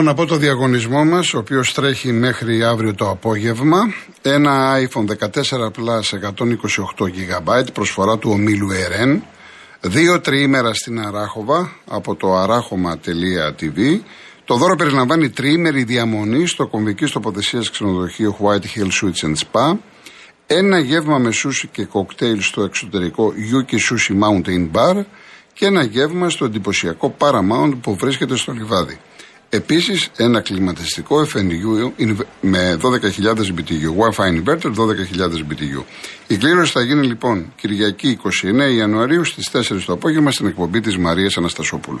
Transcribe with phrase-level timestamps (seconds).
[0.00, 3.78] λοιπόν από το διαγωνισμό μας, ο οποίος τρέχει μέχρι αύριο το απόγευμα,
[4.22, 6.18] ένα iPhone 14 Plus
[6.98, 9.22] 128 GB προσφορά του ομίλου ΕΡΕΝ,
[9.80, 14.00] δύο τριήμερα στην Αράχοβα από το αράχωμα.tv.
[14.44, 19.76] Το δώρο περιλαμβάνει τριήμερη διαμονή στο κομβική τοποθεσία ξενοδοχείο White Hill Suites and Spa,
[20.46, 25.04] ένα γεύμα με σούσι και κοκτέιλ στο εξωτερικό Yuki Sushi Mountain Bar
[25.52, 28.98] και ένα γεύμα στο εντυπωσιακό Paramount που βρίσκεται στο λιβάδι.
[29.52, 31.92] Επίσης, ένα κλιματιστικό FNU
[32.40, 32.88] με 12.000
[33.36, 35.82] BTU, Wi-Fi inverter 12.000 BTU.
[36.26, 38.18] Η κλήρωση θα γίνει λοιπόν Κυριακή
[38.70, 42.00] 29 Ιανουαρίου στις 4 το απόγευμα στην εκπομπή της Μαρίας Αναστασόπουλου.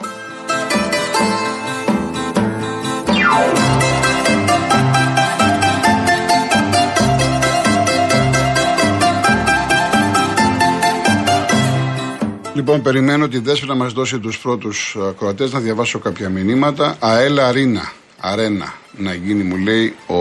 [12.61, 16.97] Λοιπόν, περιμένω τη Δέσπη να μας δώσει τους πρώτους ακροατές να διαβάσω κάποια μηνύματα.
[16.99, 20.15] Αέλα Αρίνα, αρένα, να γίνει, μου λέει ο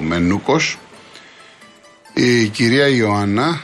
[0.00, 0.78] Μενούκος.
[2.14, 3.60] Η κυρία Ιωάννα,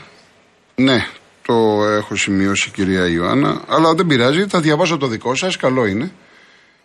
[0.75, 1.07] ναι,
[1.43, 6.13] το έχω σημειώσει κυρία Ιωάννα, αλλά δεν πειράζει, θα διαβάσω το δικό σας, καλό είναι.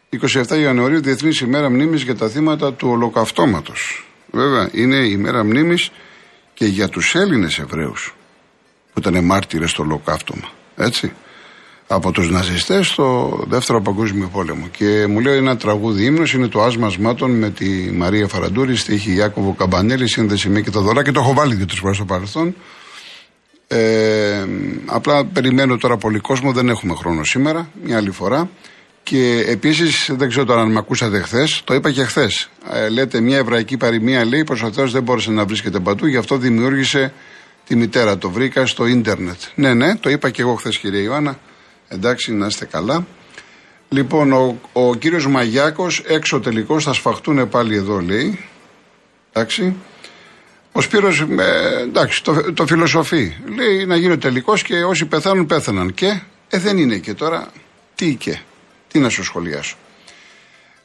[0.10, 4.08] 27 Ιανουαρίου, Διεθνής ημέρα μνήμης για τα θύματα του ολοκαυτώματος.
[4.32, 5.92] Βέβαια, είναι η ημέρα μνήμης
[6.54, 8.16] και για τους Έλληνες Εβραίους
[8.94, 10.60] που ήταν μάρτυρες στο ολοκαύτωμα.
[10.82, 11.12] Έτσι.
[11.88, 14.68] Από τους ναζιστές στο δεύτερο παγκόσμιο πόλεμο.
[14.68, 19.16] Και μου λέει ένα τραγούδι ύμνος είναι το άσμας μάτων με τη Μαρία Φαραντούρη, στίχη
[19.16, 22.56] Ιάκωβο Καμπανέλη, σύνδεση με και τα δωρά και το έχω βάλει δύο-τρεις φορές στο παρελθόν.
[23.68, 24.46] Ε,
[24.86, 28.50] απλά περιμένω τώρα πολύ κόσμο, δεν έχουμε χρόνο σήμερα, μια άλλη φορά.
[29.04, 32.50] Και επίσης, δεν ξέρω τώρα αν με ακούσατε χθες, το είπα και χθες.
[32.74, 36.18] Ε, λέτε μια εβραϊκή παροιμία λέει πω ο Θεό δεν μπόρεσε να βρίσκεται παντού, γι'
[36.18, 37.14] αυτό δημιούργησε
[37.68, 38.18] τη μητέρα.
[38.18, 39.40] Το βρήκα στο ίντερνετ.
[39.56, 41.40] Ναι, ναι, το είπα και εγώ χθες, κυρία Ιωάννα.
[41.88, 43.06] Εντάξει, να είστε καλά.
[43.90, 48.40] Λοιπόν, ο, ο κύριος Μαγιάκος έξω τελικώ θα σφαχτούν πάλι εδώ λέει.
[49.32, 49.76] Εντάξει.
[50.72, 53.36] Ο Σπύρος, ε, εντάξει, το, το φιλοσοφεί.
[53.56, 55.94] Λέει να γίνει ο τελικός και όσοι πεθάνουν πέθαναν.
[55.94, 57.48] Και, ε, δεν είναι και τώρα,
[57.96, 58.40] τι και,
[58.88, 59.76] τι να σου σχολιάσω.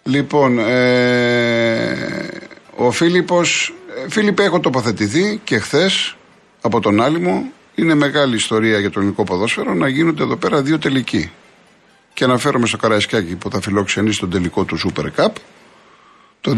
[0.03, 2.31] Λοιπόν, ε,
[2.77, 6.17] ο Φίλιππος, ε, Φίλιππε έχω τοποθετηθεί και χθες
[6.67, 7.53] από τον Άλυμο.
[7.75, 11.31] Είναι μεγάλη ιστορία για το ελληνικό ποδόσφαιρο να γίνονται εδώ πέρα δύο τελικοί.
[12.15, 15.33] Και αναφέρομαι στο Καραϊσκάκι που θα φιλοξενήσει τον τελικό του Super Cup
[16.47, 16.55] το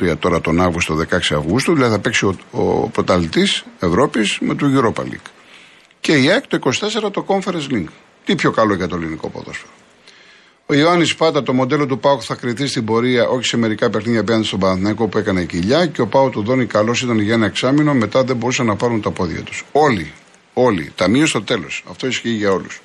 [0.00, 4.66] 2023 τώρα τον Αύγουστο, 16 Αυγούστου, δηλαδή θα παίξει ο, ο πρωταλητής Ευρώπης με το
[4.74, 5.30] Europa League.
[6.00, 6.58] Και η ΑΕΚ το
[7.06, 7.88] 24 το Conference League.
[8.24, 9.72] Τι πιο καλό για το ελληνικό ποδόσφαιρο.
[10.70, 14.20] Ο Ιωάννης Πάτα, το μοντέλο του Πάουκ θα κρυθεί στην πορεία, όχι σε μερικά παιχνίδια
[14.20, 17.46] απέναντι στον Παναθηναϊκό που έκανε κοιλιά και ο Πάου του Δόνι καλός ήταν για ένα
[17.46, 19.64] εξάμεινο, μετά δεν μπορούσαν να πάρουν τα πόδια τους.
[19.72, 20.12] Όλοι,
[20.52, 20.92] όλοι.
[20.94, 21.84] Ταμείο στο τέλος.
[21.90, 22.80] Αυτό ισχύει για όλους.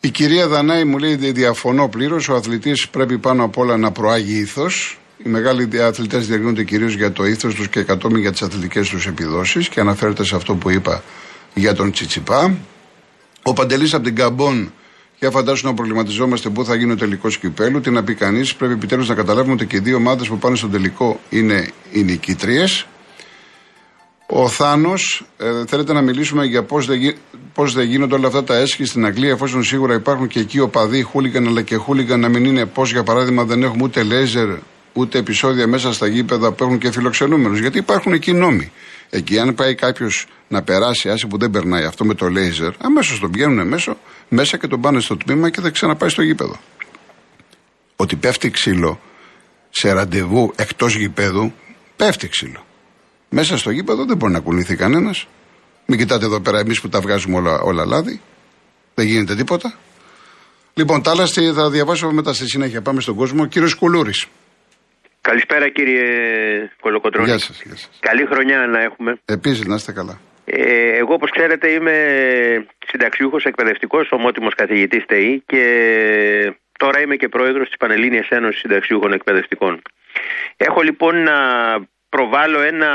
[0.00, 2.28] Η κυρία Δανάη μου λέει: Διαφωνώ πλήρως.
[2.28, 4.98] Ο αθλητής πρέπει πάνω απ' όλα να προάγει ήθος.
[5.24, 9.06] Οι μεγάλοι αθλητές διαγνούνται κυρίως για το ήθος τους και εκατόμοι για τις αθλητικές τους
[9.06, 11.02] επιδόσεις και αναφέρεται σε αυτό που είπα
[11.54, 12.56] για τον Τσιτσιπά.
[13.42, 14.72] Ο Παντελής από την Καμπόν
[15.18, 17.80] για φαντάσου να προβληματιζόμαστε πού θα γίνει ο τελικός κυπέλου.
[17.80, 20.56] Τι να πει κανείς, πρέπει επιτέλους να καταλάβουμε ότι και οι δύο ομάδες που πάνε
[20.56, 22.64] στον τελικό είναι οι νικήτριε.
[24.26, 27.16] Ο Θάνος, ε, θέλετε να μιλήσουμε για πώς δεν,
[27.54, 31.02] πώς δεν γίνονται όλα αυτά τα έσχη στην Αγγλία, εφόσον σίγουρα υπάρχουν και εκεί οπαδοί,
[31.02, 34.48] χούλιγκαν αλλά και χούλιγκαν να μην είναι πώς για παράδειγμα δεν έχουμε ούτε λέιζερ
[34.94, 37.58] ούτε επεισόδια μέσα στα γήπεδα που έχουν και φιλοξενούμενους.
[37.58, 38.72] Γιατί υπάρχουν εκεί νόμοι.
[39.10, 43.18] Εκεί, αν πάει κάποιος να περάσει, άσε που δεν περνάει αυτό με το λέιζερ, αμέσως
[43.18, 43.98] τον πηγαίνουν μέσω,
[44.28, 46.56] μέσα και τον πάνε στο τμήμα και θα ξαναπάει στο γήπεδο.
[47.96, 49.00] Ότι πέφτει ξύλο
[49.70, 51.52] σε ραντεβού εκτός γηπέδου,
[51.96, 52.64] πέφτει ξύλο.
[53.28, 55.26] Μέσα στο γήπεδο δεν μπορεί να κουνηθεί κανένας.
[55.86, 58.20] Μην κοιτάτε εδώ πέρα εμείς που τα βγάζουμε όλα, όλα λάδι.
[58.94, 59.74] Δεν γίνεται τίποτα.
[60.74, 62.82] Λοιπόν, τα άλλα θα διαβάσω μετά στη συνέχεια.
[62.82, 63.46] Πάμε στον κόσμο.
[63.46, 64.26] Κύριος Κουλούρης.
[65.28, 66.04] Καλησπέρα κύριε
[66.80, 67.28] Κολοκοτρώνη.
[67.28, 67.98] Γεια σας, γεια σας.
[68.00, 69.20] Καλή χρονιά να έχουμε.
[69.24, 70.20] Επίσης να είστε καλά.
[70.44, 71.96] Ε, εγώ όπως ξέρετε είμαι
[72.86, 75.62] συνταξιούχος εκπαιδευτικός, ομότιμος καθηγητής ΤΕΗ και
[76.78, 79.82] Τώρα είμαι και πρόεδρος της Πανελλήνιας Ένωσης Συνταξιούχων Εκπαιδευτικών.
[80.56, 81.38] Έχω λοιπόν να
[82.08, 82.90] προβάλλω ένα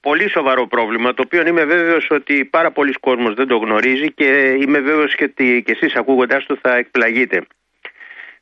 [0.00, 4.56] πολύ σοβαρό πρόβλημα, το οποίο είμαι βέβαιος ότι πάρα πολλοί κόσμος δεν το γνωρίζει και
[4.60, 7.46] είμαι βέβαιος και ότι και εσείς ακούγοντάς το θα εκπλαγείτε.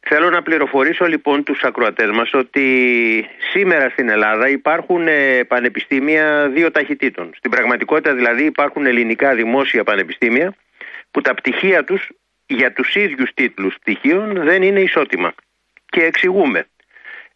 [0.01, 2.67] Θέλω να πληροφορήσω λοιπόν τους ακροατές μας ότι
[3.53, 7.31] σήμερα στην Ελλάδα υπάρχουν ε, πανεπιστήμια δύο ταχυτήτων.
[7.37, 10.55] Στην πραγματικότητα δηλαδή υπάρχουν ελληνικά δημόσια πανεπιστήμια
[11.11, 12.09] που τα πτυχία τους
[12.47, 15.35] για τους ίδιους τίτλους πτυχίων δεν είναι ισότιμα.
[15.87, 16.67] Και εξηγούμε.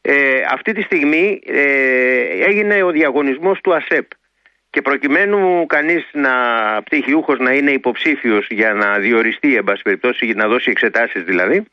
[0.00, 4.06] Ε, αυτή τη στιγμή ε, έγινε ο διαγωνισμός του ΑΣΕΠ
[4.70, 6.32] και προκειμένου κανείς να
[6.84, 11.64] πτυχιούχος να είναι υποψήφιος για να διοριστεί εν πάση περιπτώσει, να δώσει εξετάσεις δηλαδή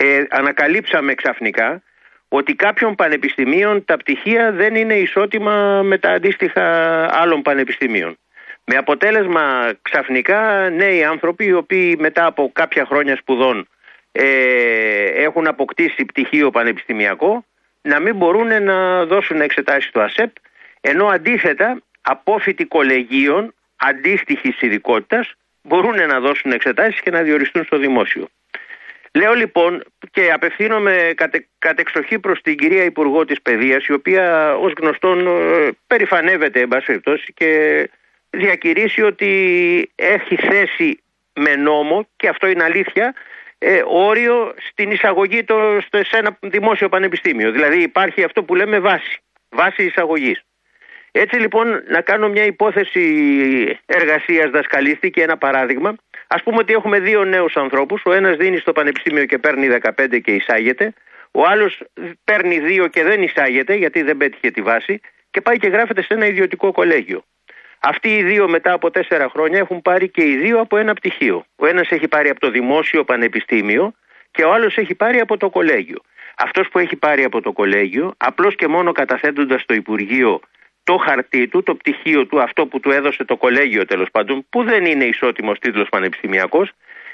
[0.00, 1.82] ε, ανακαλύψαμε ξαφνικά
[2.28, 6.64] ότι κάποιων πανεπιστημίων τα πτυχία δεν είναι ισότιμα με τα αντίστοιχα
[7.20, 8.18] άλλων πανεπιστημίων.
[8.64, 13.68] Με αποτέλεσμα ξαφνικά νέοι άνθρωποι οι οποίοι μετά από κάποια χρόνια σπουδών
[14.12, 14.24] ε,
[15.04, 17.44] έχουν αποκτήσει πτυχίο πανεπιστημιακό
[17.82, 20.30] να μην μπορούν να δώσουν εξετάσεις στο ΑΣΕΠ
[20.80, 28.28] ενώ αντίθετα απόφοιτοι κολεγίων αντίστοιχης ειδικότητας μπορούν να δώσουν εξετάσεις και να διοριστούν στο δημόσιο.
[29.14, 34.72] Λέω λοιπόν και απευθύνομαι κατε, κατεξοχή προς την κυρία Υπουργό της Παιδείας η οποία ως
[34.80, 37.00] γνωστόν ε, περηφανεύεται εν πάση
[37.34, 37.90] και
[38.30, 41.02] διακηρύσει ότι έχει θέσει
[41.32, 43.14] με νόμο και αυτό είναι αλήθεια
[43.58, 47.50] ε, όριο στην εισαγωγή το, σε ένα δημόσιο πανεπιστήμιο.
[47.50, 49.18] Δηλαδή υπάρχει αυτό που λέμε βάση,
[49.48, 50.42] βάση εισαγωγής.
[51.12, 53.02] Έτσι λοιπόν να κάνω μια υπόθεση
[53.86, 55.94] εργασίας δασκαλίστη και ένα παράδειγμα.
[56.30, 60.20] Ας πούμε ότι έχουμε δύο νέους ανθρώπους, ο ένας δίνει στο πανεπιστήμιο και παίρνει 15
[60.20, 60.92] και εισάγεται,
[61.30, 61.82] ο άλλος
[62.24, 66.14] παίρνει δύο και δεν εισάγεται γιατί δεν πέτυχε τη βάση και πάει και γράφεται σε
[66.14, 67.24] ένα ιδιωτικό κολέγιο.
[67.78, 71.44] Αυτοί οι δύο μετά από τέσσερα χρόνια έχουν πάρει και οι δύο από ένα πτυχίο.
[71.56, 73.94] Ο ένας έχει πάρει από το δημόσιο πανεπιστήμιο
[74.30, 75.98] και ο άλλος έχει πάρει από το κολέγιο.
[76.36, 80.40] Αυτός που έχει πάρει από το κολέγιο, απλώς και μόνο καταθέτοντας στο Υπουργείο
[80.88, 84.64] το χαρτί του, το πτυχίο του, αυτό που του έδωσε το κολέγιο τέλος πάντων, που
[84.64, 86.70] δεν είναι ισότιμος τίτλος πανεπιστημιακός,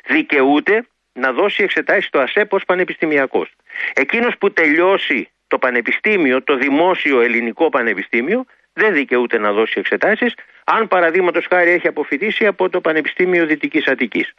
[0.06, 3.50] δικαιούται να δώσει εξετάσεις στο ΑΣΕΠ ως πανεπιστημιακός.
[3.94, 10.34] Εκείνος που τελειώσει το πανεπιστήμιο, το δημόσιο ελληνικό πανεπιστήμιο, δεν δικαιούται να δώσει εξετάσεις,
[10.64, 14.34] αν παραδείγματος χάρη έχει αποφοιτήσει από το Πανεπιστήμιο Δυτικής Αττικής.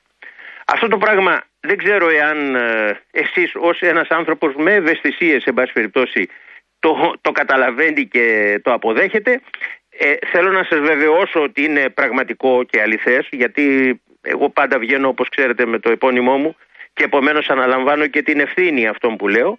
[0.65, 5.73] Αυτό το πράγμα δεν ξέρω εάν ε, εσείς ως ένας άνθρωπος με ευαισθησίες, σε πάση
[5.73, 6.29] περιπτώσει,
[6.79, 9.41] το, το καταλαβαίνει και το αποδέχεται.
[9.97, 15.29] Ε, θέλω να σας βεβαιώσω ότι είναι πραγματικό και αληθές γιατί εγώ πάντα βγαίνω όπως
[15.29, 16.55] ξέρετε με το επώνυμό μου
[16.93, 19.57] και επομένως αναλαμβάνω και την ευθύνη αυτών που λέω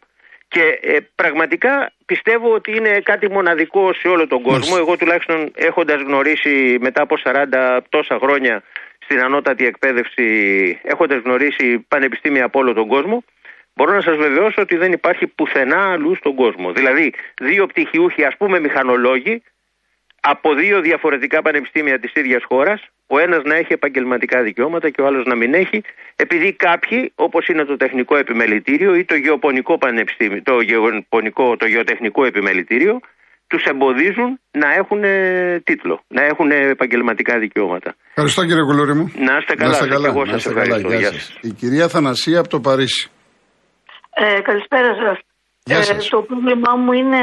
[0.49, 4.77] και ε, πραγματικά πιστεύω ότι είναι κάτι μοναδικό σε όλο τον κόσμο.
[4.79, 8.63] Εγώ τουλάχιστον έχοντας γνωρίσει μετά από 40 τόσα χρόνια
[8.99, 10.27] στην ανώτατη εκπαίδευση,
[10.83, 13.25] έχοντας γνωρίσει πανεπιστήμια από όλο τον κόσμο,
[13.77, 16.73] μπορώ να σας βεβαιώσω ότι δεν υπάρχει πουθενά αλλού στον κόσμο.
[16.73, 19.43] Δηλαδή, δύο πτυχιούχοι, ας πούμε μηχανολόγοι,
[20.21, 25.07] από δύο διαφορετικά πανεπιστήμια της ίδιας χώρας, ο ένας να έχει επαγγελματικά δικαιώματα και ο
[25.07, 25.79] άλλος να μην έχει,
[26.17, 32.25] επειδή κάποιοι, όπως είναι το τεχνικό επιμελητήριο ή το γεωπονικό πανεπιστήμιο, το, γεωπονικό, το γεωτεχνικό
[32.25, 33.01] επιμελητήριο,
[33.47, 35.03] τους εμποδίζουν να έχουν
[35.65, 37.95] τίτλο, να έχουν επαγγελματικά δικαιώματα.
[38.09, 39.13] Ευχαριστώ κύριε Κουλούρη μου.
[39.29, 40.09] Να είστε καλά, να καλά.
[40.09, 40.89] εγώ σας ευχαριστώ.
[41.41, 43.11] Η κυρία Θανασία από το Παρίσι.
[44.19, 45.19] Ε, καλησπέρα σας.
[45.89, 47.19] Ε, το πρόβλημά μου είναι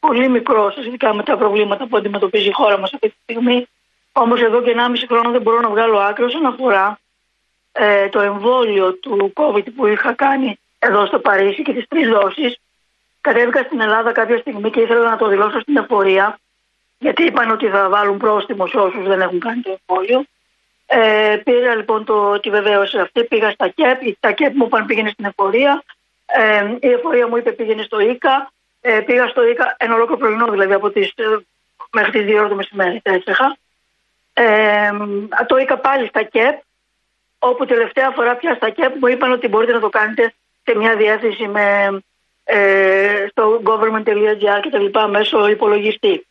[0.00, 3.66] πολύ μικρό σχετικά με τα προβλήματα που αντιμετωπίζει η χώρα μας αυτή τη στιγμή.
[4.12, 6.98] Όμως εδώ και 1,5 χρόνο δεν μπορώ να βγάλω άκρη όσον αφορά
[7.72, 12.56] ε, το εμβόλιο του COVID που είχα κάνει εδώ στο Παρίσι και τις τρεις δόσεις.
[13.20, 16.38] Κατέβηκα στην Ελλάδα κάποια στιγμή και ήθελα να το δηλώσω στην εφορία,
[16.98, 20.24] γιατί είπαν ότι θα βάλουν πρόστιμο σε όσους δεν έχουν κάνει το εμβόλιο.
[20.86, 25.10] Ε, πήρα λοιπόν το, τη βεβαίωση αυτή, πήγα στα ΚΕΠ, τα ΚΕΠ μου είπαν πήγαινε
[25.10, 25.82] στην εφορία,
[26.34, 28.52] ε, η εφορία μου είπε πήγαινες στο ΙΚΑ.
[28.80, 31.24] Ε, πήγα στο ΙΚΑ ένα ολόκληρο πρωινό, δηλαδή από τις, ε,
[31.92, 33.00] μέχρι τις 2 ώρα το μεσημέρι.
[33.02, 33.56] Έτρεχα.
[34.32, 34.90] Ε,
[35.46, 36.60] το ΙΚΑ πάλι στα ΚΕΠ,
[37.38, 40.34] όπου τελευταία φορά πια στα ΚΕΠ μου είπαν ότι μπορείτε να το κάνετε
[40.64, 41.98] σε μια διάθεση με,
[42.44, 46.26] ε, στο government.gr και τα λοιπά μέσω υπολογιστή.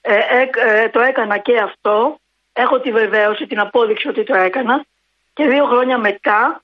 [0.00, 0.14] Ε,
[0.54, 2.18] ε, το έκανα και αυτό.
[2.52, 4.84] Έχω τη βεβαίωση, την απόδειξη ότι το έκανα.
[5.34, 6.63] Και δύο χρόνια μετά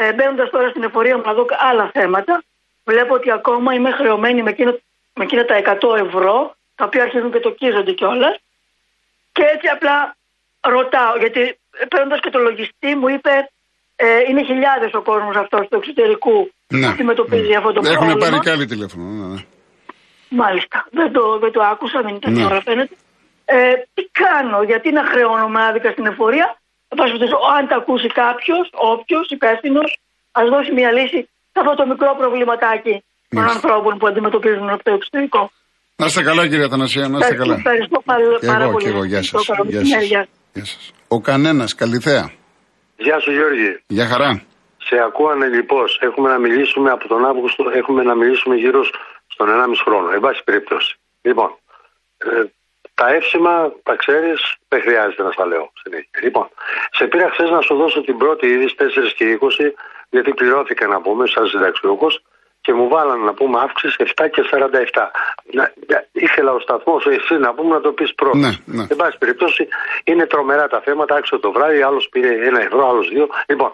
[0.00, 2.42] ε, Μπαίνοντας τώρα στην εφορία μου να δω άλλα θέματα,
[2.84, 4.72] βλέπω ότι ακόμα είμαι χρεωμένη με, εκείνο,
[5.14, 8.36] με εκείνα τα 100 ευρώ, τα οποία αρχίζουν και το κίζονται κιόλας.
[9.32, 10.16] Και έτσι απλά
[10.60, 13.50] ρωτάω, γιατί παίρνοντας και το λογιστή μου είπε
[13.96, 16.80] ε, είναι χιλιάδες ο κόσμος αυτός του εξωτερικού ναι.
[16.80, 18.04] που αντιμετωπίζει αυτό το πρόβλημα.
[18.04, 19.04] Έχουν πάρει και άλλοι τηλέφωνο.
[19.04, 19.40] Ναι, ναι.
[20.28, 20.86] Μάλιστα.
[20.90, 22.44] Δεν το, δεν το άκουσα, δεν ήταν ναι.
[22.44, 22.94] ώρα φαίνεται.
[23.44, 26.60] Ε, τι κάνω, γιατί να χρεώνομαι άδικα στην εφορία;
[27.56, 29.88] Αν τα ακούσει κάποιος, όποιος υπεύθυνος,
[30.32, 31.20] ας δώσει μια λύση.
[31.52, 32.94] σε αυτό το μικρό προβληματάκι
[33.28, 35.42] των ανθρώπων που αντιμετωπίζουν από το εξωτερικό.
[35.96, 37.54] Να είστε καλά, κύριε Αθανασία, να είστε καλά.
[37.54, 38.22] Ευχαριστώ πάρα,
[38.62, 38.84] εγώ, πολύ.
[38.84, 39.42] Και εγώ, γεια σας.
[39.66, 40.04] Γεια σας.
[40.04, 40.92] Γεια σας.
[41.08, 42.24] Ο κανένας, καληθέα.
[42.96, 43.70] Γεια σου Γιώργη.
[43.86, 44.30] Γεια χαρά.
[44.88, 45.98] Σε ακούω ανελειπώς.
[46.08, 48.80] Έχουμε να μιλήσουμε από τον Αύγουστο, έχουμε να μιλήσουμε γύρω
[49.34, 50.08] στον 1,5 χρόνο.
[50.10, 50.92] Εν πάση περιπτώσει.
[51.22, 51.50] Λοιπόν,
[52.18, 52.28] ε,
[52.98, 56.18] τα εύσημα τα ξέρεις, δεν χρειάζεται να στα λέω συνέχεια.
[56.22, 56.48] Λοιπόν,
[56.90, 59.72] σε πήρα χθες να σου δώσω την πρώτη είδηση 4 και 20,
[60.10, 62.22] γιατί πληρώθηκα να πούμε, σαν συνταξιούχος,
[62.60, 65.10] και μου βάλανε να πούμε αύξηση 7 και 47.
[65.52, 65.72] Να,
[66.12, 68.36] ήθελα ο σταθμός, εσύ να πούμε να το πεις πρώτο.
[68.36, 68.86] Ναι, ναι.
[68.90, 69.68] Εν πάση περιπτώσει,
[70.04, 71.14] είναι τρομερά τα θέματα.
[71.14, 73.28] Άξιο το βράδυ, άλλος πήρε ένα ευρώ, άλλος δύο.
[73.46, 73.72] Λοιπόν,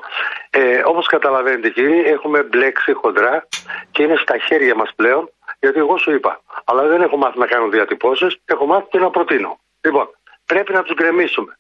[0.51, 3.47] ε, όπως καταλαβαίνετε κύριοι, έχουμε μπλέξει χοντρά
[3.91, 5.31] και είναι στα χέρια μας πλέον
[5.65, 6.33] γιατί εγώ σου είπα.
[6.69, 9.53] Αλλά δεν έχω μάθει να κάνω διατυπώσεις, έχω μάθει και να προτείνω.
[9.87, 10.07] Λοιπόν,
[10.51, 11.53] πρέπει να τους γκρεμίσουμε.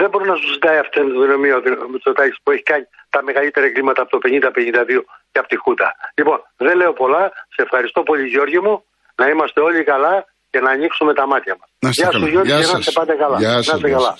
[0.00, 3.66] Δεν μπορεί να σου ζητάει αυτή την δυναμία ο Μητσοτάκης που έχει κάνει τα μεγαλύτερα
[3.66, 5.88] εγκλήματα από το 50-52 και από τη Χούτα.
[6.18, 7.24] Λοιπόν, δεν λέω πολλά.
[7.54, 8.74] Σε ευχαριστώ πολύ, Γιώργη μου.
[9.20, 10.14] Να είμαστε όλοι καλά
[10.50, 11.94] και να ανοίξουμε τα μάτια μας.
[11.98, 13.36] Γεια σου, Γιώργη, Γεια και να είστε πάντα καλά.
[13.38, 14.12] Γεια να είστε καλά.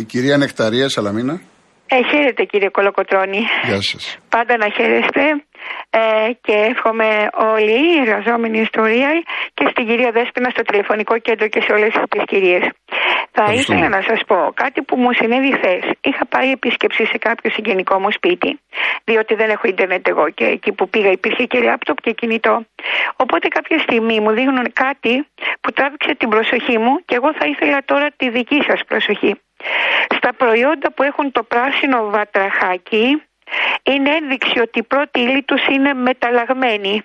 [0.00, 1.40] Η κυρία Νεκταρία Σαλαμίνα.
[1.86, 3.42] Ε, χαίρετε κύριε Κολοκοτρώνη.
[3.64, 4.18] Γεια σας.
[4.28, 5.22] Πάντα να χαίρεστε
[5.90, 9.18] ε, και εύχομαι όλοι οι εργαζόμενοι στο Real
[9.54, 12.68] και στην κυρία Δέσποινα στο τηλεφωνικό κέντρο και σε όλες τις κυρίες.
[13.30, 15.80] Θα ήθελα να σας πω κάτι που μου συνέβη χθες.
[16.00, 18.60] Είχα πάει επίσκεψη σε κάποιο συγγενικό μου σπίτι,
[19.04, 22.64] διότι δεν έχω ίντερνετ εγώ και εκεί που πήγα υπήρχε και λάπτοπ και κινητό.
[23.16, 25.26] Οπότε κάποια στιγμή μου δείχνουν κάτι
[25.60, 29.34] που τράβηξε την προσοχή μου και εγώ θα ήθελα τώρα τη δική σας προσοχή.
[30.16, 33.22] Στα προϊόντα που έχουν το πράσινο βατραχάκι
[33.82, 37.02] είναι ένδειξη ότι η πρώτη ύλη τους είναι μεταλλαγμένη.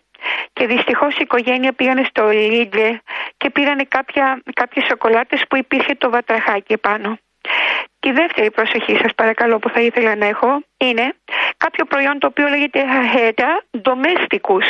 [0.53, 3.01] Και δυστυχώς η οικογένεια πήγανε στο Λίτζε
[3.38, 7.17] και πήρανε κάποια, κάποιες σοκολάτες που υπήρχε το βατραχάκι επάνω.
[8.00, 11.13] Τη δεύτερη προσοχή σας παρακαλώ που θα ήθελα να έχω είναι
[11.57, 12.83] κάποιο προϊόν το οποίο λέγεται
[13.13, 14.65] Heda Domesticus.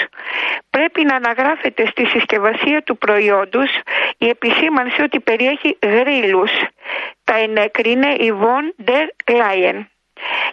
[0.69, 3.79] Πρέπει να αναγράφεται στη συσκευασία του προϊόντος
[4.17, 6.51] η επισήμανση ότι περιέχει γρήλους.
[7.23, 9.85] Τα ενέκρινε η Von der Leyen.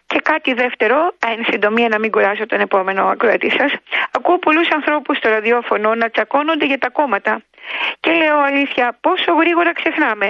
[0.06, 0.98] Και κάτι δεύτερο,
[1.32, 3.72] εν συντομία να μην κουράσω τον επόμενο ακροατή σας,
[4.16, 7.42] ακούω πολλούς ανθρώπους στο ραδιόφωνο να τσακώνονται για τα κόμματα.
[8.00, 10.28] Και λέω αλήθεια, πόσο γρήγορα ξεχνάμε.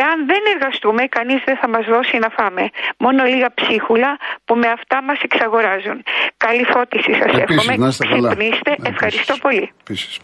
[0.00, 2.64] Εάν δεν εργαστούμε, κανείς δεν θα μας δώσει να φάμε.
[2.98, 4.10] Μόνο λίγα ψίχουλα
[4.44, 6.02] που με αυτά μας εξαγοράζουν.
[6.36, 7.74] Καλή φώτιση σας εύχομαι.
[7.88, 8.76] Ξυπνήστε.
[8.82, 9.72] Ευχαριστώ πολύ.
[9.80, 10.18] Επίσης.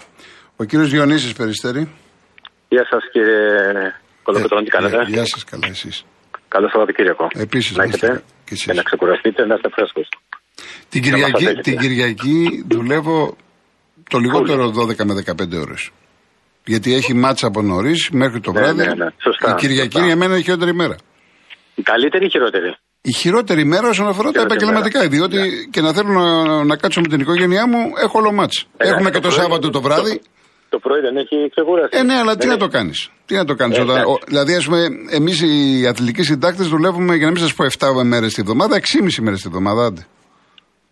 [0.56, 1.88] Ο κύριος Διονύσης Περιστέρη.
[2.68, 6.04] Γεια σας κύριε Κολοκοτρόνη, τι κάνετε; Γεια σας, καλά εσείς.
[6.48, 7.28] Καλό Σαββατοκύριακο.
[7.34, 10.08] Επίσης, να έχετε και, να ξεκουραστείτε, να είστε φρέσκος.
[10.88, 13.36] Την Κυριακή, την Κυριακή δουλεύω
[14.10, 15.90] το λιγότερο 12 με 15 ώρες.
[16.64, 18.86] Γιατί έχει μάτσα από νωρίς μέχρι το ναι, βράδυ.
[18.86, 19.06] Ναι, ναι.
[19.22, 20.06] Σωστά, η Κυριακή σωστά.
[20.06, 20.96] για μένα είναι η χειρότερη μέρα.
[21.74, 24.98] Η καλύτερη ή η χειρότερη; Η χειρότερη μέρα όσον αφορά τα επαγγελματικά.
[24.98, 25.10] Μέρα.
[25.10, 25.46] Διότι ναι.
[25.70, 28.66] και να θέλω να, να κάτσω με την οικογένειά μου, έχω όλο μάτς.
[28.76, 30.14] Έχουμε και το, το Σάββατο το βράδυ.
[30.18, 30.28] Το
[30.68, 31.98] πρωί δεν έχει ξεκουράσει.
[31.98, 33.10] Ε, ναι, αλλά τι να το κάνεις.
[33.26, 33.78] Τι να το κάνεις.
[33.78, 34.04] Ε, όταν...
[34.26, 34.80] δηλαδή, ας πούμε,
[35.10, 38.82] εμείς οι αθλητικοί συντάκτες δουλεύουμε, για να μην σας πω 7 μέρες τη βδομάδα, 6,5
[39.20, 39.86] μέρες τη βδομάδα.
[39.86, 40.06] Άντε.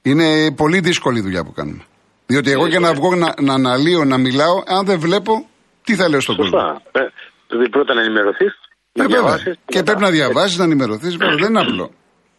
[0.02, 1.85] Είναι πολύ δύσκολη η δουλειά που κάνουμε.
[2.26, 5.49] Διότι εγώ για να βγω να, να αναλύω, να μιλάω, αν δεν βλέπω,
[5.85, 6.59] τι θα λέω στον κόσμο;
[6.93, 7.00] Ε,
[7.49, 8.52] δηλαδή πρώτα να ενημερωθείς.
[8.93, 9.57] Ε, βέβαια.
[9.66, 11.16] Και πρέπει να διαβάσεις, να ενημερωθείς.
[11.16, 11.90] Δεν είναι απλό.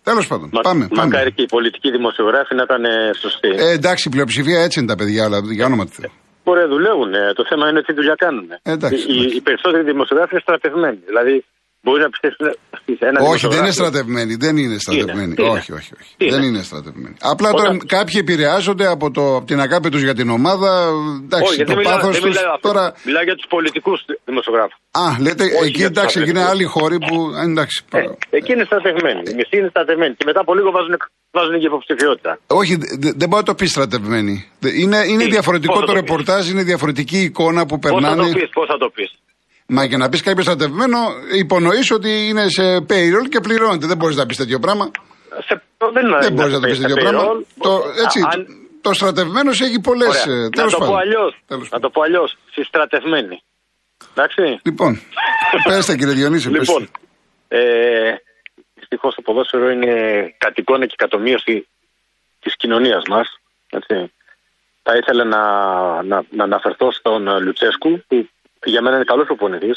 [0.04, 0.50] Τέλος πάντων.
[0.54, 1.08] Μα, πάμε, πάμε.
[1.08, 2.84] Μακάρι και οι πολιτικοί δημοσιογράφοι να ήταν
[3.20, 3.48] σωστοί.
[3.48, 6.12] Ε, εντάξει, η πλειοψηφία έτσι είναι τα παιδιά, αλλά για όνομα του Θεού.
[6.46, 7.14] Μπορεί να δουλεύουν.
[7.36, 8.48] Το θέμα είναι τι δουλειά κάνουν.
[8.64, 11.00] Εντάξει, οι, οι, περισσότεροι δημοσιογράφοι είναι στρατευμένοι.
[11.06, 11.46] Δηλαδή
[11.86, 12.46] μπορείς να πιστέψουν
[13.10, 14.36] ένα Όχι, δεν είναι στρατευμένοι.
[14.36, 15.34] Δεν είναι στρατευμένοι.
[15.38, 16.12] Είναι, όχι, όχι, όχι.
[16.18, 16.32] Είναι.
[16.36, 17.16] Δεν είναι; στρατευμένοι.
[17.34, 17.64] Απλά Όταν...
[17.64, 20.70] τώρα κάποιοι επηρεάζονται από, το, από την αγάπη τους για την ομάδα.
[21.24, 22.36] Εντάξει, όχι, το πάθος τους.
[22.62, 22.94] Τώρα...
[23.06, 24.78] Μιλάω για τους πολιτικούς δημοσιογράφους.
[24.92, 27.16] Α, λέτε, όχι εκεί εντάξει, εκεί είναι άλλοι χώροι που.
[27.48, 28.00] Εντάξει, ε,
[28.30, 29.22] εκεί είναι στρατευμένοι.
[29.30, 30.14] Οι μισοί είναι στρατευμένοι.
[30.16, 30.96] Και μετά από λίγο βάζουν
[31.32, 32.40] βάζουν και υποψηφιότητα.
[32.48, 34.36] Όχι, δεν μπορεί να το πεις στρατευμένοι.
[34.82, 38.16] Είναι, είναι διαφορετικό το, το ρεπορτάζ, είναι διαφορετική εικόνα που περνάνε.
[38.16, 39.10] Πώς θα το πεις, πώς θα το πεις;
[39.68, 40.98] Μα για να πεις κάποιο στρατευμένο,
[41.38, 43.88] υπονοείς ότι είναι σε payroll και πληρώνεται.
[43.88, 44.92] Δεν μπορείς να πεις τέτοιο πράγμα.
[45.46, 45.62] Σε,
[45.94, 47.24] δεν δεν μπορείς να το πεις τέτοιο πράγμα.
[47.60, 48.48] Το, έτσι, αν...
[48.82, 50.26] το στρατευμένος έχει πολλές.
[50.26, 51.36] Ε, να, το πω αλλιώς.
[51.72, 52.38] να το πω αλλιώς.
[52.52, 53.44] Συστρατευμένοι.
[54.12, 54.60] Εντάξει.
[54.64, 55.02] Λοιπόν,
[55.68, 56.50] πέστε κύριε Διονύση.
[56.50, 56.90] Λοιπόν,
[57.48, 58.16] ε,
[58.88, 59.94] Δυστυχώς το ποδόσφαιρο είναι
[60.38, 61.68] κατ' εικόνα και εκατομμίωση
[62.40, 63.40] της κοινωνίας μας.
[64.84, 65.44] Θα ήθελα να,
[66.04, 68.30] να, να αναφερθώ στον Λουτσέσκου, που
[68.70, 69.76] για μένα είναι καλό προπονητή,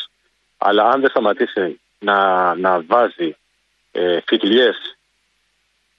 [0.59, 3.37] αλλά αν δεν σταματήσει να, να βάζει
[3.93, 4.97] ε, φιτιλιές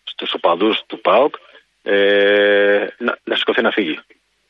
[0.04, 1.36] στους οπαδούς του ΠΑΟΚ,
[1.84, 4.00] ε, να, να σηκωθεί να φύγει.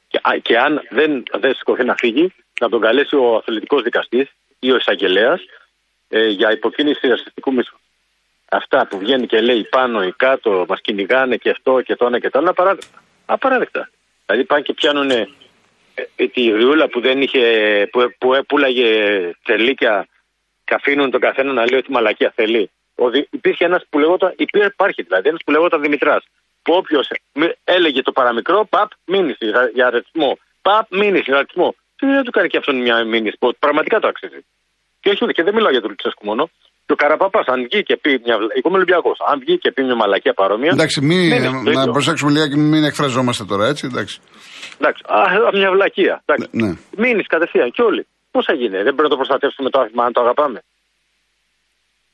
[0.07, 4.27] Και, και αν δεν, δεν σηκωθεί να φύγει, να τον καλέσει ο αθλητικός δικαστής
[4.59, 5.41] ή ο εισαγγελέας
[6.09, 7.77] ε, για υποκίνηση ρατσιστικού μίσου
[8.49, 12.19] αυτά που βγαίνει και λέει πάνω ή κάτω, μας κυνηγάνε και αυτό και το ένα
[12.19, 13.01] και το άλλο, είναι απαράδεκτα.
[13.25, 13.89] Απαράδεκτα.
[14.25, 15.27] Δηλαδή πάνε και πιάνουν ε, ε,
[16.33, 17.41] τη γριούλα που δεν είχε,
[17.91, 20.07] που, που πουλάγε τελίκια
[20.65, 22.71] και αφήνουν τον καθένα να λέει ότι μαλακία θέλει.
[22.95, 26.23] Ο, υπήρχε ένας που λεγόταν, υπάρχει δηλαδή, ένας που λεγόταν Δημητράς.
[26.61, 27.09] Που όποιος
[27.63, 30.39] έλεγε το παραμικρό, παπ, μήνυση για αριθμό.
[30.61, 31.75] Παπ, μήνυση για αριθμό.
[31.95, 34.45] Τι δεν του κάνει και αυτόν μια μήνυση που πραγματικά το αξίζει.
[34.99, 36.49] Και όχι, και δεν μιλάω για τον Λουτσέσκου μόνο.
[36.89, 38.35] Και ο Καραπαπά, αν βγει και πει μια.
[38.57, 39.17] Εγώ είμαι Ολυμπιακός.
[39.31, 40.71] Αν βγει και πει μια μαλακία παρόμοια.
[40.73, 41.17] Εντάξει, μη,
[41.63, 43.83] να προσέξουμε λίγα και μην εκφραζόμαστε τώρα, έτσι.
[43.91, 44.15] Εντάξει.
[44.79, 45.21] Εντάξει, α,
[45.59, 46.23] μια βλακεία.
[46.25, 46.47] Εντάξει.
[46.51, 46.69] Ναι.
[46.97, 48.07] Μείνεις κατευθείαν και όλοι.
[48.31, 50.59] Πώς θα γίνει, δεν πρέπει να το προστατεύσουμε το άθλημα αν το αγαπάμε.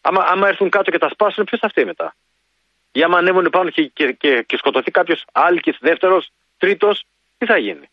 [0.01, 2.15] Άμα, άμα έρθουν κάτω και τα σπάσουν, ποιος θα φταίει μετά.
[2.91, 6.23] Για άμα ανέβουν πάνω και, και, και, και σκοτωθεί κάποιος άλκης, δεύτερος,
[6.57, 7.05] τρίτος,
[7.37, 7.87] τι θα γίνει.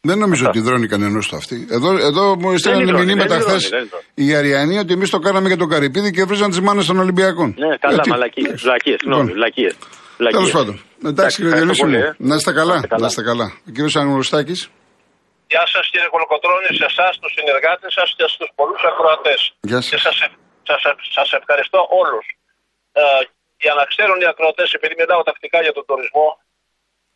[0.00, 1.66] Δεν νομίζω ότι δρώνει κανένας το αυτή.
[1.70, 3.70] Εδώ, εδώ μου στέλνουν μηνύματα χθες
[4.14, 7.54] οι Αριανοί ότι εμείς το κάναμε για τον Καρυπίδη και βρίζαν τις μάνες των Ολυμπιακών.
[7.58, 8.54] Ναι, καλά, μαλακίε.
[8.72, 9.74] Λακίες, συγγνώμη, λακίες.
[10.36, 10.74] Τέλος πάντων.
[11.10, 11.98] Εντάξει, κύριε Διονύση μου.
[12.30, 12.78] Να είστε καλά.
[13.02, 13.46] Να είστε καλά.
[13.68, 14.60] Ο κύριος Αγνωστάκης.
[15.52, 19.40] Γεια σας κύριε Κολοκοτρόνη, σε εσάς, τους συνεργάτες σας και στους πολλούς ακροατές.
[19.70, 20.02] Γεια σας.
[21.16, 22.26] Σας ευχαριστώ όλους.
[23.00, 23.02] Ε,
[23.64, 26.26] για να ξέρουν οι ακροατές, επειδή μιλάω τακτικά για τον τουρισμό,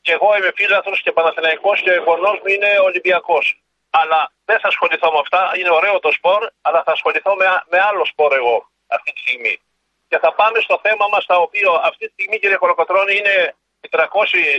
[0.02, 3.62] και εγώ είμαι φίλαθρο και Παναθηναϊκός και ο γονός μου είναι Ολυμπιακός.
[3.90, 5.52] Αλλά δεν θα ασχοληθώ με αυτά.
[5.58, 9.60] Είναι ωραίο το σπορ, αλλά θα ασχοληθώ με, με άλλο σπορ εγώ αυτή τη στιγμή.
[10.08, 13.88] Και θα πάμε στο θέμα μας, το οποίο αυτή τη στιγμή, κύριε Κολοκοτρώνη, είναι οι
[13.90, 14.06] 300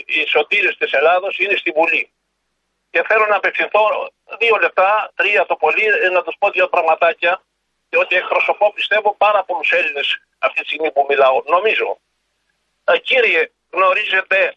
[0.05, 2.11] οι σωτήρες της Ελλάδος, είναι στη Βουλή.
[2.91, 7.41] Και θέλω να απευθυνθώ δύο λεπτά, τρία το πολύ, να τους πω δύο πραγματάκια.
[7.89, 11.41] Και ότι εκπροσωπώ, πιστεύω, πάρα πολλούς Έλληνες αυτή τη στιγμή που μιλάω.
[11.45, 11.97] Νομίζω.
[12.83, 14.55] Ε, κύριε, γνωρίζετε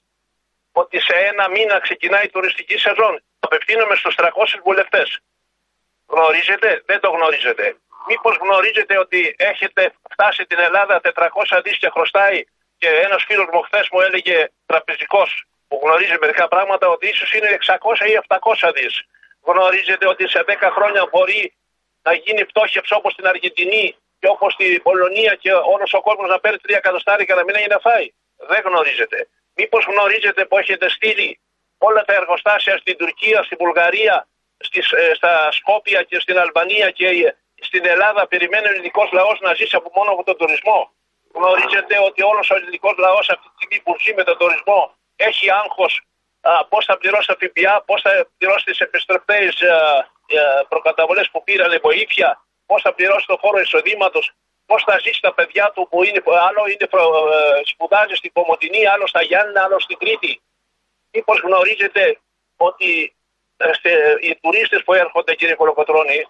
[0.83, 3.15] ότι σε ένα μήνα ξεκινάει η τουριστική σεζόν.
[3.39, 5.09] Απευθύνομαι στους 300 βουλευτές.
[6.07, 7.77] Γνωρίζετε, δεν το γνωρίζετε.
[8.09, 12.45] Μήπως γνωρίζετε ότι έχετε φτάσει την Ελλάδα 400 δις και χρωστάει
[12.79, 17.49] και ένας φίλος μου χθες μου έλεγε τραπεζικός που γνωρίζει μερικά πράγματα ότι ίσως είναι
[17.51, 18.95] 600 ή 700 δις.
[19.49, 21.55] Γνωρίζετε ότι σε 10 χρόνια μπορεί
[22.03, 26.39] να γίνει πτώχευση όπως στην Αργεντινή και όπως στην Πολωνία και όλος ο κόσμος να
[26.41, 28.07] παίρνει 3 εκατοστάρικα να μην έχει να φάει.
[28.37, 29.29] Δεν γνωρίζετε.
[29.57, 31.41] Μήπως γνωρίζετε που έχετε στείλει
[31.79, 37.35] όλα τα εργοστάσια στην Τουρκία, στην Βουλγαρία, στις, ε, στα Σκόπια και στην Αλβανία και
[37.61, 40.91] στην Ελλάδα περιμένει ο ελληνικός λαός να ζήσει από μόνο από τον τουρισμό;
[41.35, 45.51] Γνωρίζετε ότι όλος ο ελληνικός λαός αυτή τη στιγμή που ζει με τον τουρισμό έχει
[45.51, 46.01] άγχος
[46.69, 49.53] πώς θα πληρώσει τα ΦΠΑ, πώς θα πληρώσει τις επιστροφέ
[50.69, 54.33] προκαταβολές που πήραν βοήθεια, πώς θα πληρώσει το φόρο εισοδήματος,
[54.67, 59.07] πώς θα ζήσει τα παιδιά του που είναι, άλλο είναι, ε, σπουδάζει στην Κομωτινή, άλλο
[59.07, 60.43] στα Γιάννα, άλλο στην Κρήτη.
[61.13, 62.19] Μήπως γνωρίζετε
[62.57, 63.17] ότι
[63.57, 63.71] ε,
[64.21, 66.27] οι τουρίστες που έρχονται, κύριε Κολοκοτρόνη,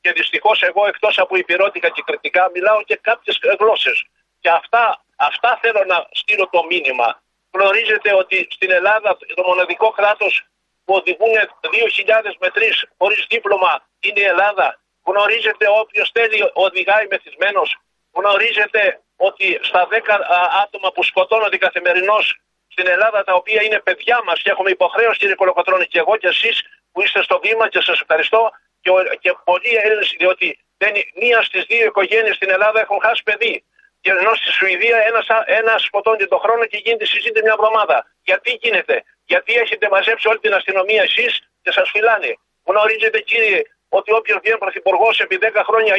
[0.00, 4.06] και δυστυχώς εγώ εκτός από υπηρώτικα και κριτικά μιλάω και κάποιες γλώσσες.
[4.40, 7.22] Και αυτά, αυτά θέλω να στείλω το μήνυμα.
[7.50, 10.44] Γνωρίζετε ότι στην Ελλάδα το μοναδικό κράτος
[10.84, 12.60] που οδηγούν 2.000 με 3
[12.98, 17.78] χωρίς δίπλωμα είναι η Ελλάδα Γνωρίζετε όποιος θέλει οδηγάει μεθυσμένος.
[18.12, 20.20] Γνωρίζετε ότι στα 10
[20.62, 25.34] άτομα που σκοτώνονται καθημερινώς στην Ελλάδα, τα οποία είναι παιδιά μας και έχουμε υποχρέωση, κύριε
[25.34, 29.72] Κολοκοτρόνη, και εγώ και εσείς που είστε στο βήμα και σας ευχαριστώ και, και πολλοί
[29.82, 33.64] Έλληνες, διότι δεν, μία στις δύο οικογένειες στην Ελλάδα έχουν χάσει παιδί.
[34.02, 37.96] Και ενώ στη Σουηδία ένας ένας σκοτώνει τον χρόνο και γίνεται συζήτηση μια εβδομάδα.
[38.22, 41.32] Γιατί γίνεται, Γιατί έχετε μαζέψει όλη την αστυνομία εσείς
[41.62, 42.32] και σας φυλάνε.
[42.64, 43.62] Γνωρίζετε, κύριε,
[43.98, 45.94] ότι όποιος βγαίνει πρωθυπουργός επί 10 χρόνια,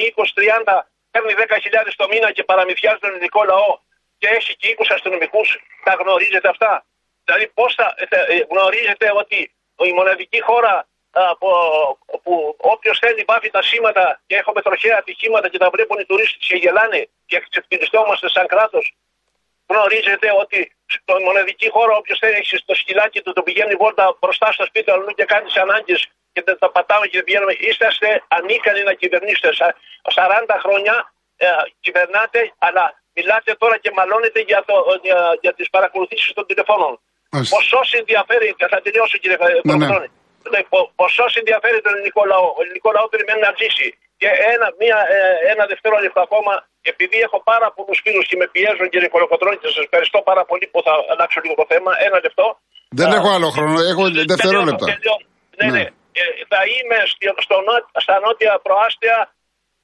[0.65, 3.71] 20-30, παίρνει 10.000 το μήνα και παραμυθιάζει τον ελληνικό λαό
[4.17, 5.47] και έχει και 20 αστυνομικούς,
[5.83, 6.85] τα γνωρίζετε αυτά.
[7.25, 9.37] Δηλαδή, πώς θα ε, ε, γνωρίζετε ότι
[9.89, 10.85] η μοναδική χώρα
[11.39, 11.49] που,
[12.23, 16.47] που όποιος θέλει βάφει τα σήματα και έχουμε τροχαία ατυχήματα και τα βλέπουν οι τουρίστες
[16.47, 18.93] και γελάνε και ξεφτυλιστόμαστε σαν κράτος.
[19.67, 24.51] Γνωρίζετε ότι στο μοναδική χώρα όποιος θέλει έχει στο σκυλάκι του το πηγαίνει βόλτα μπροστά
[24.51, 27.53] στο σπίτι αλλού και κάνει τις ανάγκες και τα πατάμε και βγαίνουμε.
[27.67, 29.49] Είσαστε ανίκανοι να κυβερνήσετε.
[30.17, 30.95] 40 χρόνια
[31.43, 31.47] ε,
[31.85, 32.83] κυβερνάτε, αλλά
[33.17, 36.93] μιλάτε τώρα και μαλώνετε για, το, για, για τις παρακολουθήσεις των τηλεφώνων.
[37.53, 39.87] Ποσό ενδιαφέρει, θα τελειώσω κύριε ναι, ναι.
[40.53, 40.59] ναι
[40.99, 42.47] Ποσό ενδιαφέρει τον ελληνικό λαό.
[42.57, 43.87] Ο ελληνικό λαό περιμένει να ζήσει.
[44.21, 45.19] Και ένα, μία, ε,
[45.53, 46.53] ένα δευτερόλεπτο ακόμα,
[46.91, 50.65] επειδή έχω πάρα πολλούς φίλους και με πιέζουν κύριε Κολοκοτρόνη και σας ευχαριστώ πάρα πολύ
[50.71, 51.91] που θα αλλάξω λίγο το θέμα.
[52.07, 52.45] Ένα λεπτό.
[52.99, 54.85] Δεν έχω άλλο χρόνο, έχω δευτερόλεπτα.
[54.87, 55.71] Ναι, ναι.
[55.77, 55.85] ναι.
[56.19, 56.97] Ε, θα είμαι
[57.45, 57.57] στο,
[58.03, 59.15] στα νότια προάστια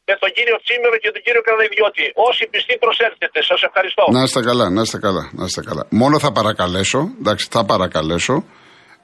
[0.07, 2.05] με τον κύριο Τσίμερο και τον κύριο Καραϊδιώτη.
[2.29, 3.37] Όσοι πιστοί προσέλθετε.
[3.49, 4.03] Σας ευχαριστώ.
[4.17, 5.83] Να είστε καλά, να είστε καλά, να είστε καλά.
[6.01, 8.35] Μόνο θα παρακαλέσω, εντάξει, θα παρακαλέσω,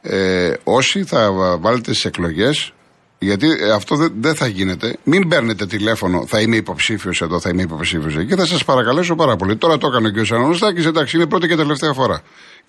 [0.02, 1.22] ε, όσοι θα
[1.66, 2.56] βάλετε στις εκλογές,
[3.20, 4.88] γιατί ε, αυτό δεν, δεν θα γίνεται.
[5.04, 8.36] Μην παίρνετε τηλέφωνο, θα είμαι υποψήφιος εδώ, θα είμαι υποψήφιος εκεί.
[8.36, 9.58] Θα σας παρακαλέσω πάρα πολύ.
[9.58, 10.32] Τώρα το έκανε ο κ.
[10.32, 12.24] Ανωνιστάκη, εντάξει, είναι πρώτη και τελευταία φορά.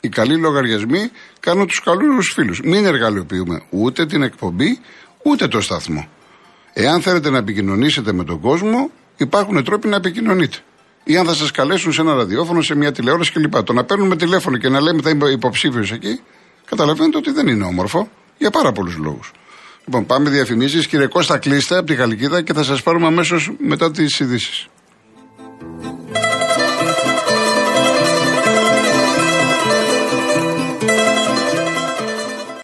[0.04, 2.60] Οι καλοί λογαριασμοί κάνουν τους καλούς φίλους.
[2.60, 4.78] Μην εργαλειοποιούμε ούτε την εκπομπή,
[5.22, 6.08] ούτε το σταθμό.
[6.72, 10.56] Εάν θέλετε να επικοινωνήσετε με τον κόσμο, υπάρχουν τρόποι να επικοινωνείτε.
[11.04, 13.62] Ή αν θα σας καλέσουν σε ένα ραδιόφωνο, σε μια τηλεόραση κλπ.
[13.62, 16.20] Το να παίρνουμε τηλέφωνο και να λέμε θα είμαι υποψήφιος εκεί,
[16.64, 19.32] καταλαβαίνετε ότι δεν είναι όμορφο για πάρα πολλούς λόγους.
[19.84, 20.86] Λοιπόν, πάμε διαφημίσεις.
[20.86, 24.66] Κύριε Κώστα, κλείστε από τη Γαλλικίδα και θα σας πάρουμε αμέσως μετά τις ειδήσεις.